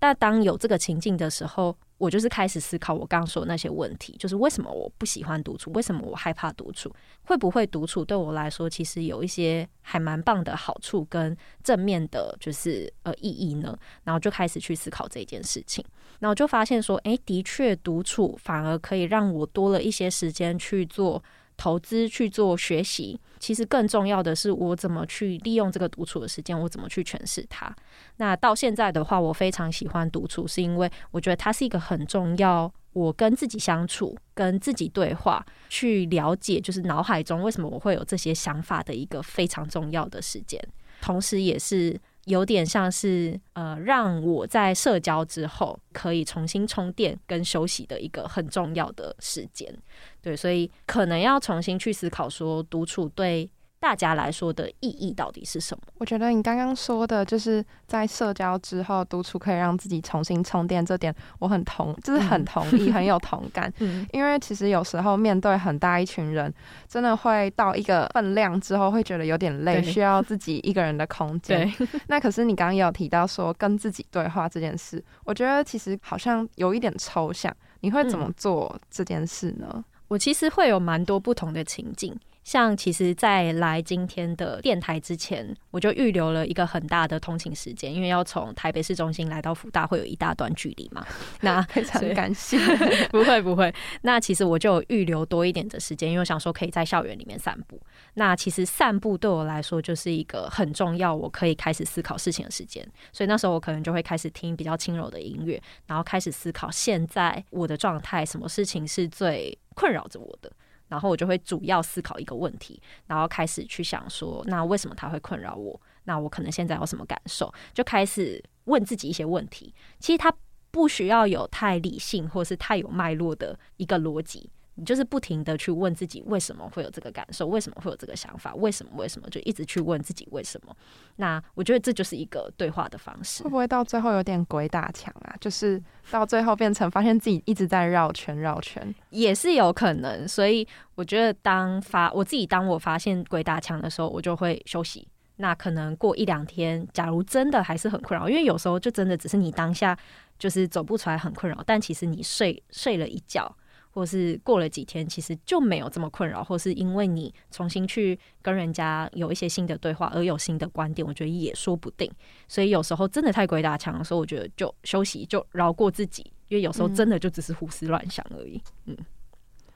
[0.00, 6.94] 但当有这个情境的时候，我就是开始思考我刚刚说的那些问题，就是为什么我不喜欢独处，为什么我害怕独处，
[7.24, 13.76] 会不会独处对我来说其实有一些还蛮棒的好处跟正面的，就是呃意义呢？
[14.04, 15.84] 然后就开始去思考这件事情，
[16.20, 21.22] 然后就发现说，诶，的确独处反而可以让我多了一些时间去做。
[21.56, 27.74] 投资去做学习，其实更重要的是我怎么去利用这个独处的时间，我怎么去诠释它。
[28.16, 40.60] 那到现在的话，我非常喜欢独处，是因为我觉得它是一个很重要，我跟自己相处、跟自己对话、去了解，就是脑海中为什么我会有这些想法的一个非常重要的时间，
[41.00, 41.98] 同时也是。
[42.26, 49.72] 有点像是呃，让我在社交之后可以重新充电跟休息的一个很重要的时间，
[50.20, 53.48] 对，所以可能要重新去思考说独处对。
[53.78, 55.82] 大家来说的意义到底是什么？
[55.98, 63.72] 我觉得你刚刚说的，就是在社交之后独处可以让自己重新充电，这点我很同，就是很同意，很有同感。
[63.78, 66.52] 嗯，因为其实有时候面对很大一群人，
[66.88, 71.72] 真的会到一个分量之后，会觉得有点累，需要自己一个人的空间。
[72.08, 77.54] 那可是你刚刚也有提到说跟自己对话这件事，我觉得其实好像有一点抽象。
[77.80, 79.84] 你会怎么做这件事呢？
[80.08, 82.18] 我其实会有蛮多不同的情境。
[82.46, 91.04] 像其实，在来今天的电台之前，我就预留了一个很大的通勤时间，因为要从台北市中心来到福大会有一大段距离嘛。
[91.42, 92.56] 那非常感谢，
[93.10, 93.74] 不会不会。
[94.02, 97.80] 那其实我就预留多一点的时间，因为我想说可以在校园里面散步。
[98.14, 102.86] 那其实散步对我来说就是一个很重要，我可以开始思考事情的时间。
[103.12, 110.48] 所以那时候我可能就会开始听比较轻柔的音乐，然后开始思考现在我的状态，什么事情是最困扰着我的。
[110.88, 115.80] 然后我就会主要思考一个问题，然后开始去想说，那为什么他会困扰我？
[116.04, 117.52] 那我可能现在有什么感受？
[117.74, 119.74] 就开始问自己一些问题。
[119.98, 120.32] 其实他
[120.70, 124.50] 不需要有太理性或是太有脉络的一个逻辑。
[124.76, 130.76] 你就是不停的去问自己为什么会有这个感受，为什么会有这个想法，为什么为什么就一直去问自己为什么？
[131.16, 133.42] 那我觉得这就是一个对话的方式。
[133.42, 135.34] 会不会到最后有点鬼打墙啊？
[135.40, 140.28] 就是到最后变成发现自己一直在绕圈绕圈，也是有可能。
[140.28, 145.08] 所以我觉得当发我自己当我发现鬼打墙的时候，我就会休息。
[145.38, 149.96] 那可能过一两天，假如真的还是很困扰，因为有时候就真的只是你当下
[150.38, 153.54] 就是走不出来很困扰，但其实你睡睡了一觉。
[153.96, 162.12] 或是过了几天，其实就没有这么困扰，或是因为你重新去跟人家有一些新的对话而有新的观点，我觉得也说不定。
[162.46, 168.60] 所以有时候真的太鬼打墙的时候，我觉得就休息，就饶过自己，因为有时候真的就只是胡思乱想而已。
[168.84, 168.94] 嗯，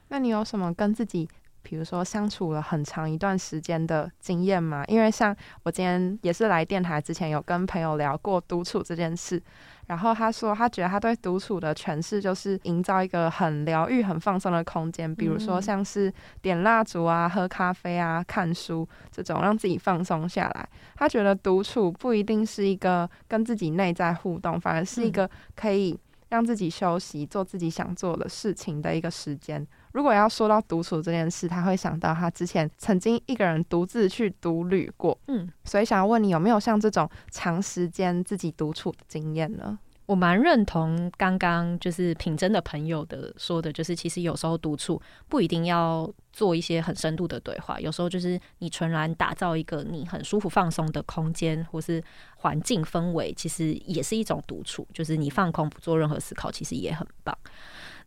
[0.08, 1.26] 那你有什么跟自己？
[1.62, 9.42] 比如说相处了很长一段时间的经验嘛，因为像我今天也是来电台之前有跟朋友聊过独处这件事，
[9.86, 20.68] 然后他说他觉得他对独处的诠释就是营造一个很疗愈、很放松的空间，比如说像是点蜡烛啊、喝咖啡啊、看书这种让自己放松下来。
[20.96, 25.98] 他觉得独处不一定是一个跟自己内在互动，反而是一个可以
[26.28, 29.66] 让自己休息、做自己想做的事情的一个时间。
[29.92, 39.78] 如果要说到独处这件事，他会想到他之前曾经一个人独自去独旅过，嗯，所以想要问你有没有像这种长时间自己独处的经验呢？
[40.06, 52.02] 我蛮认同刚刚就是品真的朋友的说的，就是其实有时候独处不一定要做一些很深度的对话，有时候就是你纯然打造一个你很舒服放松的空间或是
[52.38, 57.36] 环境氛围，其实也是一种独处，就是你放空不做任何思考，其实也很棒。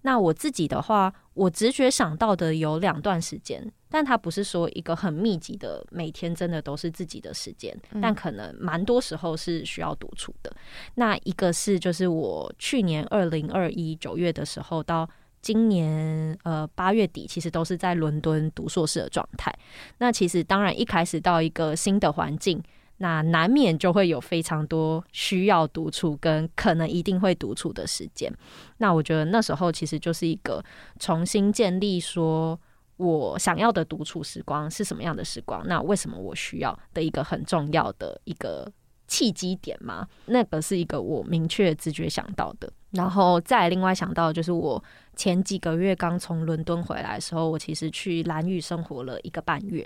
[0.04, 10.56] 那我自己的话，我直觉想到的有两段时间，但它不是说一个很密集的，每天真的都是自己的时间，但可能蛮多时候是需要独处的。
[10.96, 15.10] 那一个是就是我去年二零二一九月的时候到
[15.42, 19.54] 今年呃八月底，其实都是在伦敦读硕士的状态。
[19.98, 22.62] 那其实当然一开始到一个新的环境。
[23.04, 28.34] 那难免就会有非常多需要独处跟可能一定会独处的时间。
[28.78, 30.64] 那我觉得那时候其实就是一个
[31.02, 32.58] 重新建立，说
[32.96, 35.68] 我想要的独处时光是什么样的时光？
[35.68, 38.72] 那为什么我需要的一个很重要的一个
[39.06, 40.08] 契机点吗？
[40.28, 42.72] 那个是一个我明确直觉想到的。
[42.92, 44.82] 然后再另外想到就是我
[45.18, 49.86] 前几个月刚从伦敦回来的时候，我其实去蓝屿生活了一个半月。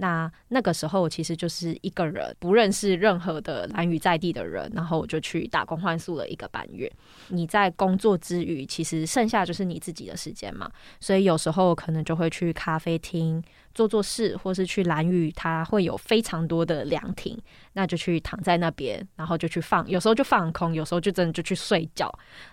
[0.00, 6.90] 那那个时候其实就是一个人，不认识任何的蓝屿在地的人，然后我就去打工换宿了一个半月。
[7.28, 10.70] 你在工作之余，其实剩下就是你自己的时间嘛，
[11.00, 13.42] 所以有时候可能就会去咖啡厅
[13.74, 17.36] 做做事，或是去蓝屿，它会有非常多的凉亭，
[17.72, 22.08] 那就去躺在那边，然后就去放，有时候就放空，有时候就真的就去睡觉，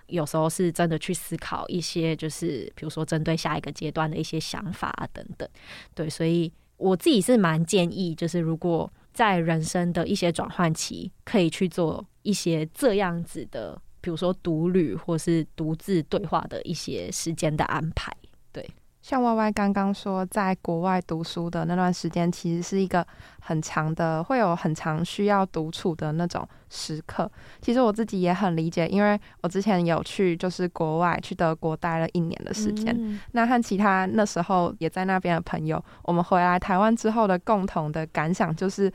[0.07, 5.47] 有时候是真的去思考一些，就是比如说针对下一个阶段的一些想法啊等等。
[5.93, 6.51] 对，所以。
[6.77, 18.11] 我自己是蛮建议，就是如果在人生的一些转换期，可以去做一些这样子的，比如说独旅或是独自对话的一些时间的安排，
[18.51, 18.69] 对。
[19.05, 23.05] 像 Y Y 刚刚说，在国外读书的那段时间，其实是一个
[23.39, 27.31] 很长的，会有很长需要独处的那种时刻。
[27.61, 38.91] 其实我自己也很理解，因为我之前有去就是国外去德国待了一年的时间，那和其他那时候也在那边的朋友，我们回来台湾之后的共同的感想就是。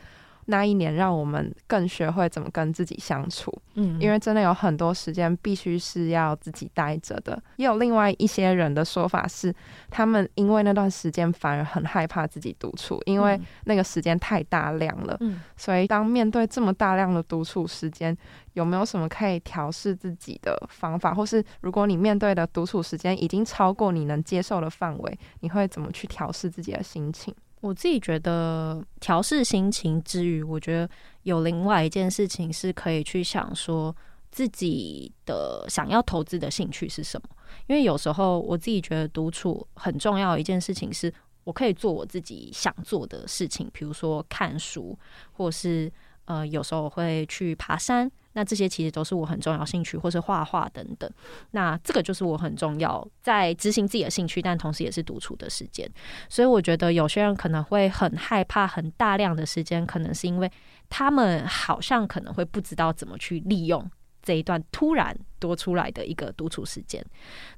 [0.51, 7.40] 那一年让我们更学会怎么跟自己相处，嗯，因为真的有很多时间必须是要自己待着的。
[7.57, 9.55] 也有另外一些人的说法是，
[9.88, 15.16] 他们因为那段时间反而很害怕自己独处，因为那个时间太大量了。
[15.20, 18.16] 嗯，所以当面对这么大量的独处时间，
[18.55, 21.14] 有没有什么可以调试自己的方法？
[21.14, 27.34] 或是如果你面对的独处时间已经超过你能接受的范围，你会怎么去调试自己的心情？
[27.61, 30.88] 我自己觉得调试心情之余，我觉得
[31.24, 33.94] 有另外一件事情是可以去想说
[34.30, 37.28] 自己的想要投资的兴趣是什么。
[37.66, 41.12] 因为有时候我自己觉得独处很重要一件事情是，
[41.44, 44.98] 我可以做我自己想做的事情，比如说看书，
[45.32, 45.92] 或是
[46.24, 48.11] 呃有时候会去爬山。
[48.32, 51.10] 那这些其实都是我很重要兴趣，或是画画等等。
[51.50, 55.90] 那这个就是我很重要在执行自己的兴趣，但同时也是独处的时间。
[56.28, 60.50] 所以我觉得有些人可能会很害怕很大量的时间，可能是因为
[60.88, 63.90] 他们好像可能会不知道怎么去利用。
[64.30, 67.04] 这一段突然多出来的一个独处时间。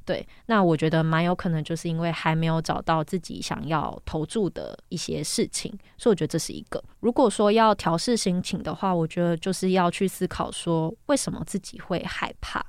[0.07, 6.83] 对，那我觉得蛮有可能就是因为还没有找到自己想要投注的一些事情，所以我觉得这是一个。
[7.01, 12.65] 如果说要调试心情的话，我觉得就是要去思考说为什么自己会害怕。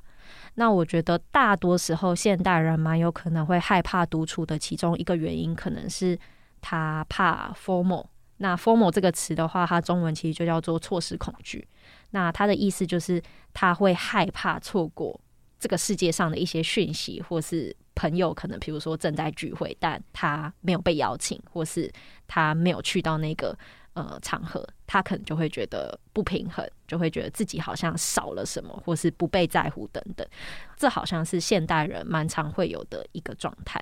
[0.55, 6.19] 那我觉得大多时候现代人蛮有可能会害怕独处的其中一个原因，可能是
[6.59, 8.05] 他怕 formal。
[8.37, 11.65] 那 formal 这个词的话，它中文其实就叫做错失恐惧。
[12.13, 13.21] 那他的意思就是
[13.53, 15.19] 他会害怕错过
[15.59, 21.91] 这个世界上的一些讯息，或是朋友可能比如说正在聚会，但他没有被邀请，或是
[22.27, 23.57] 他没有去到那个。
[23.95, 30.27] 呃，场合他可能就会觉得不平衡，就会觉得自己好像少了什么，或是不被在乎等等。
[30.75, 33.79] 这好像是现代人蛮常会有的一个状态，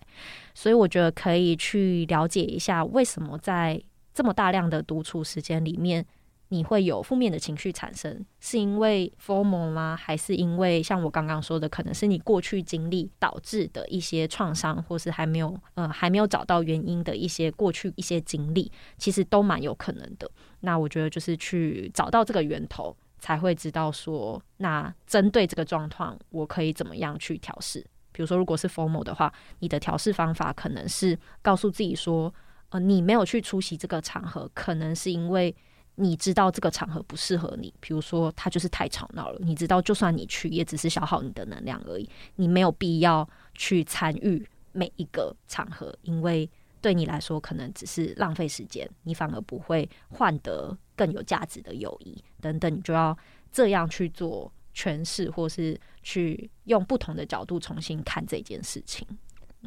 [0.54, 3.82] 所以我觉得可以去了解一下，为什么在
[4.14, 6.06] 这么大量的独处时间里面。
[6.54, 9.97] 你会有负面的情绪产生，是因为 formal 吗？
[9.97, 20.30] 还是因为像我刚刚说的，可能是你过去经历导致的一些创伤，或是还没有呃还没有找到原因的一些过去一些经历，其实都蛮有可能的。
[20.60, 27.80] 那我觉得就是去找到这个源头，才会知道说，那针对这个状况，我可以怎么样去调试。
[28.12, 32.34] 比如说，如果是 formal 的话，你的调试方法可能是告诉自己说，
[32.72, 35.56] 呃，你没有去出席这个场合，可能是因为。
[35.96, 39.39] 你知道这个场合不适合你，比如说他就是太吵闹了。
[39.42, 42.10] 你知道，就算你去，也只是消耗你的能量而已。
[42.36, 52.74] 你没有必要去参与每一个场合，因为对你来说可能只是浪费时间，你反而不会换得更有价值的友谊等等。
[52.74, 53.16] 你就要
[53.52, 59.06] 这样去做诠释，或是去用不同的角度重新看这件事情。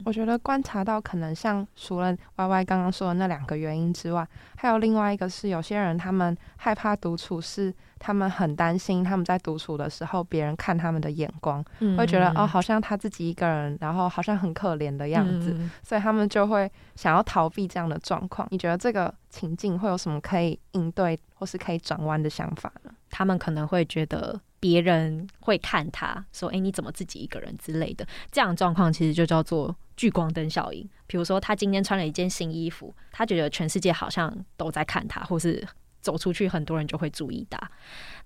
[0.05, 4.27] 我觉得观察到，可能像除了 Y Y 刚刚说的那两个原因之外，
[4.57, 11.65] 还有另外一个是，有些人他们害怕独处，是他们很担心他们在独处的时候，别人看他们的眼光，
[11.97, 18.49] 会觉得哦，好像他自己一个人，然后好像很可怜的样子，所以他们就会想要逃避这样的状况。
[18.51, 22.91] 你觉得这个情境会有什么可以应对或是可以转弯的想法呢？
[23.11, 24.41] 他们可能会觉得。
[24.65, 30.89] 别人会看他说：“哎，你怎么自己一个人之类的？”这样状况其实就叫做聚光灯效应。
[31.07, 35.63] 比如说，他今天穿了一件新衣服，他觉得全世界好像都在看他，或是
[36.01, 37.71] 走出去很多人就会注意他。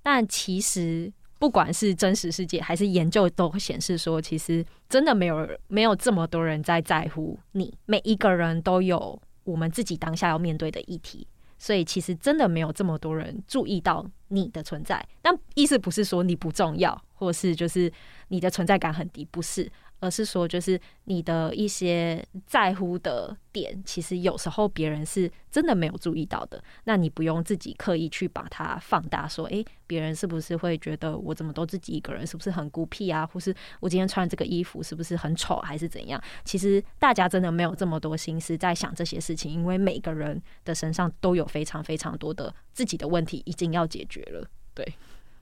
[0.01, 7.75] 但其实，不管是真实世界还是研究，都显示说，其实真的没有没有这么多人在在乎你。
[7.87, 11.27] 每一个人都有我们自己当下要面对的议题。
[11.59, 17.93] 所以其实真的没有这么多人注意到你的存在，但意思不是说你不重要，或是就是
[18.29, 19.71] 你的存在感很低，不是。
[20.01, 26.63] 而是说，就是你的一些在乎的点，其实有时候别人是真的没有注意到的。
[26.85, 33.27] 那你不用自己刻意去把它放大，说，诶，别人是不是会觉得我怎么都自己一个人，是不是很孤僻啊？
[33.27, 36.23] 或是我今天穿这个衣服是不是很丑，还是怎样？
[36.45, 44.49] 其实大家真的没有这么多心思在想这些事情，因为每个人的身上都有非常非常多的自己的问题已经要解决了。
[44.75, 44.87] 对，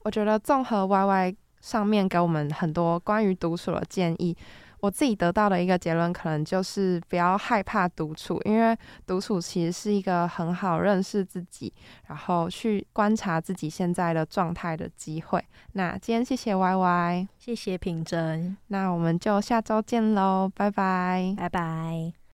[0.03, 1.37] 我觉得综合 Y Y。
[1.67, 4.37] 上面给我们很多关于独处的建议，
[4.79, 11.73] 我自己得到的一个结论，可能就是不要害怕独处，因为独处其实是一个很好认识自己，
[12.07, 15.45] 然后去观察自己现在的状态的机会。
[15.73, 22.17] 那今天谢谢 Y Y，谢谢品珍，那我们就下周见喽，拜拜，拜拜。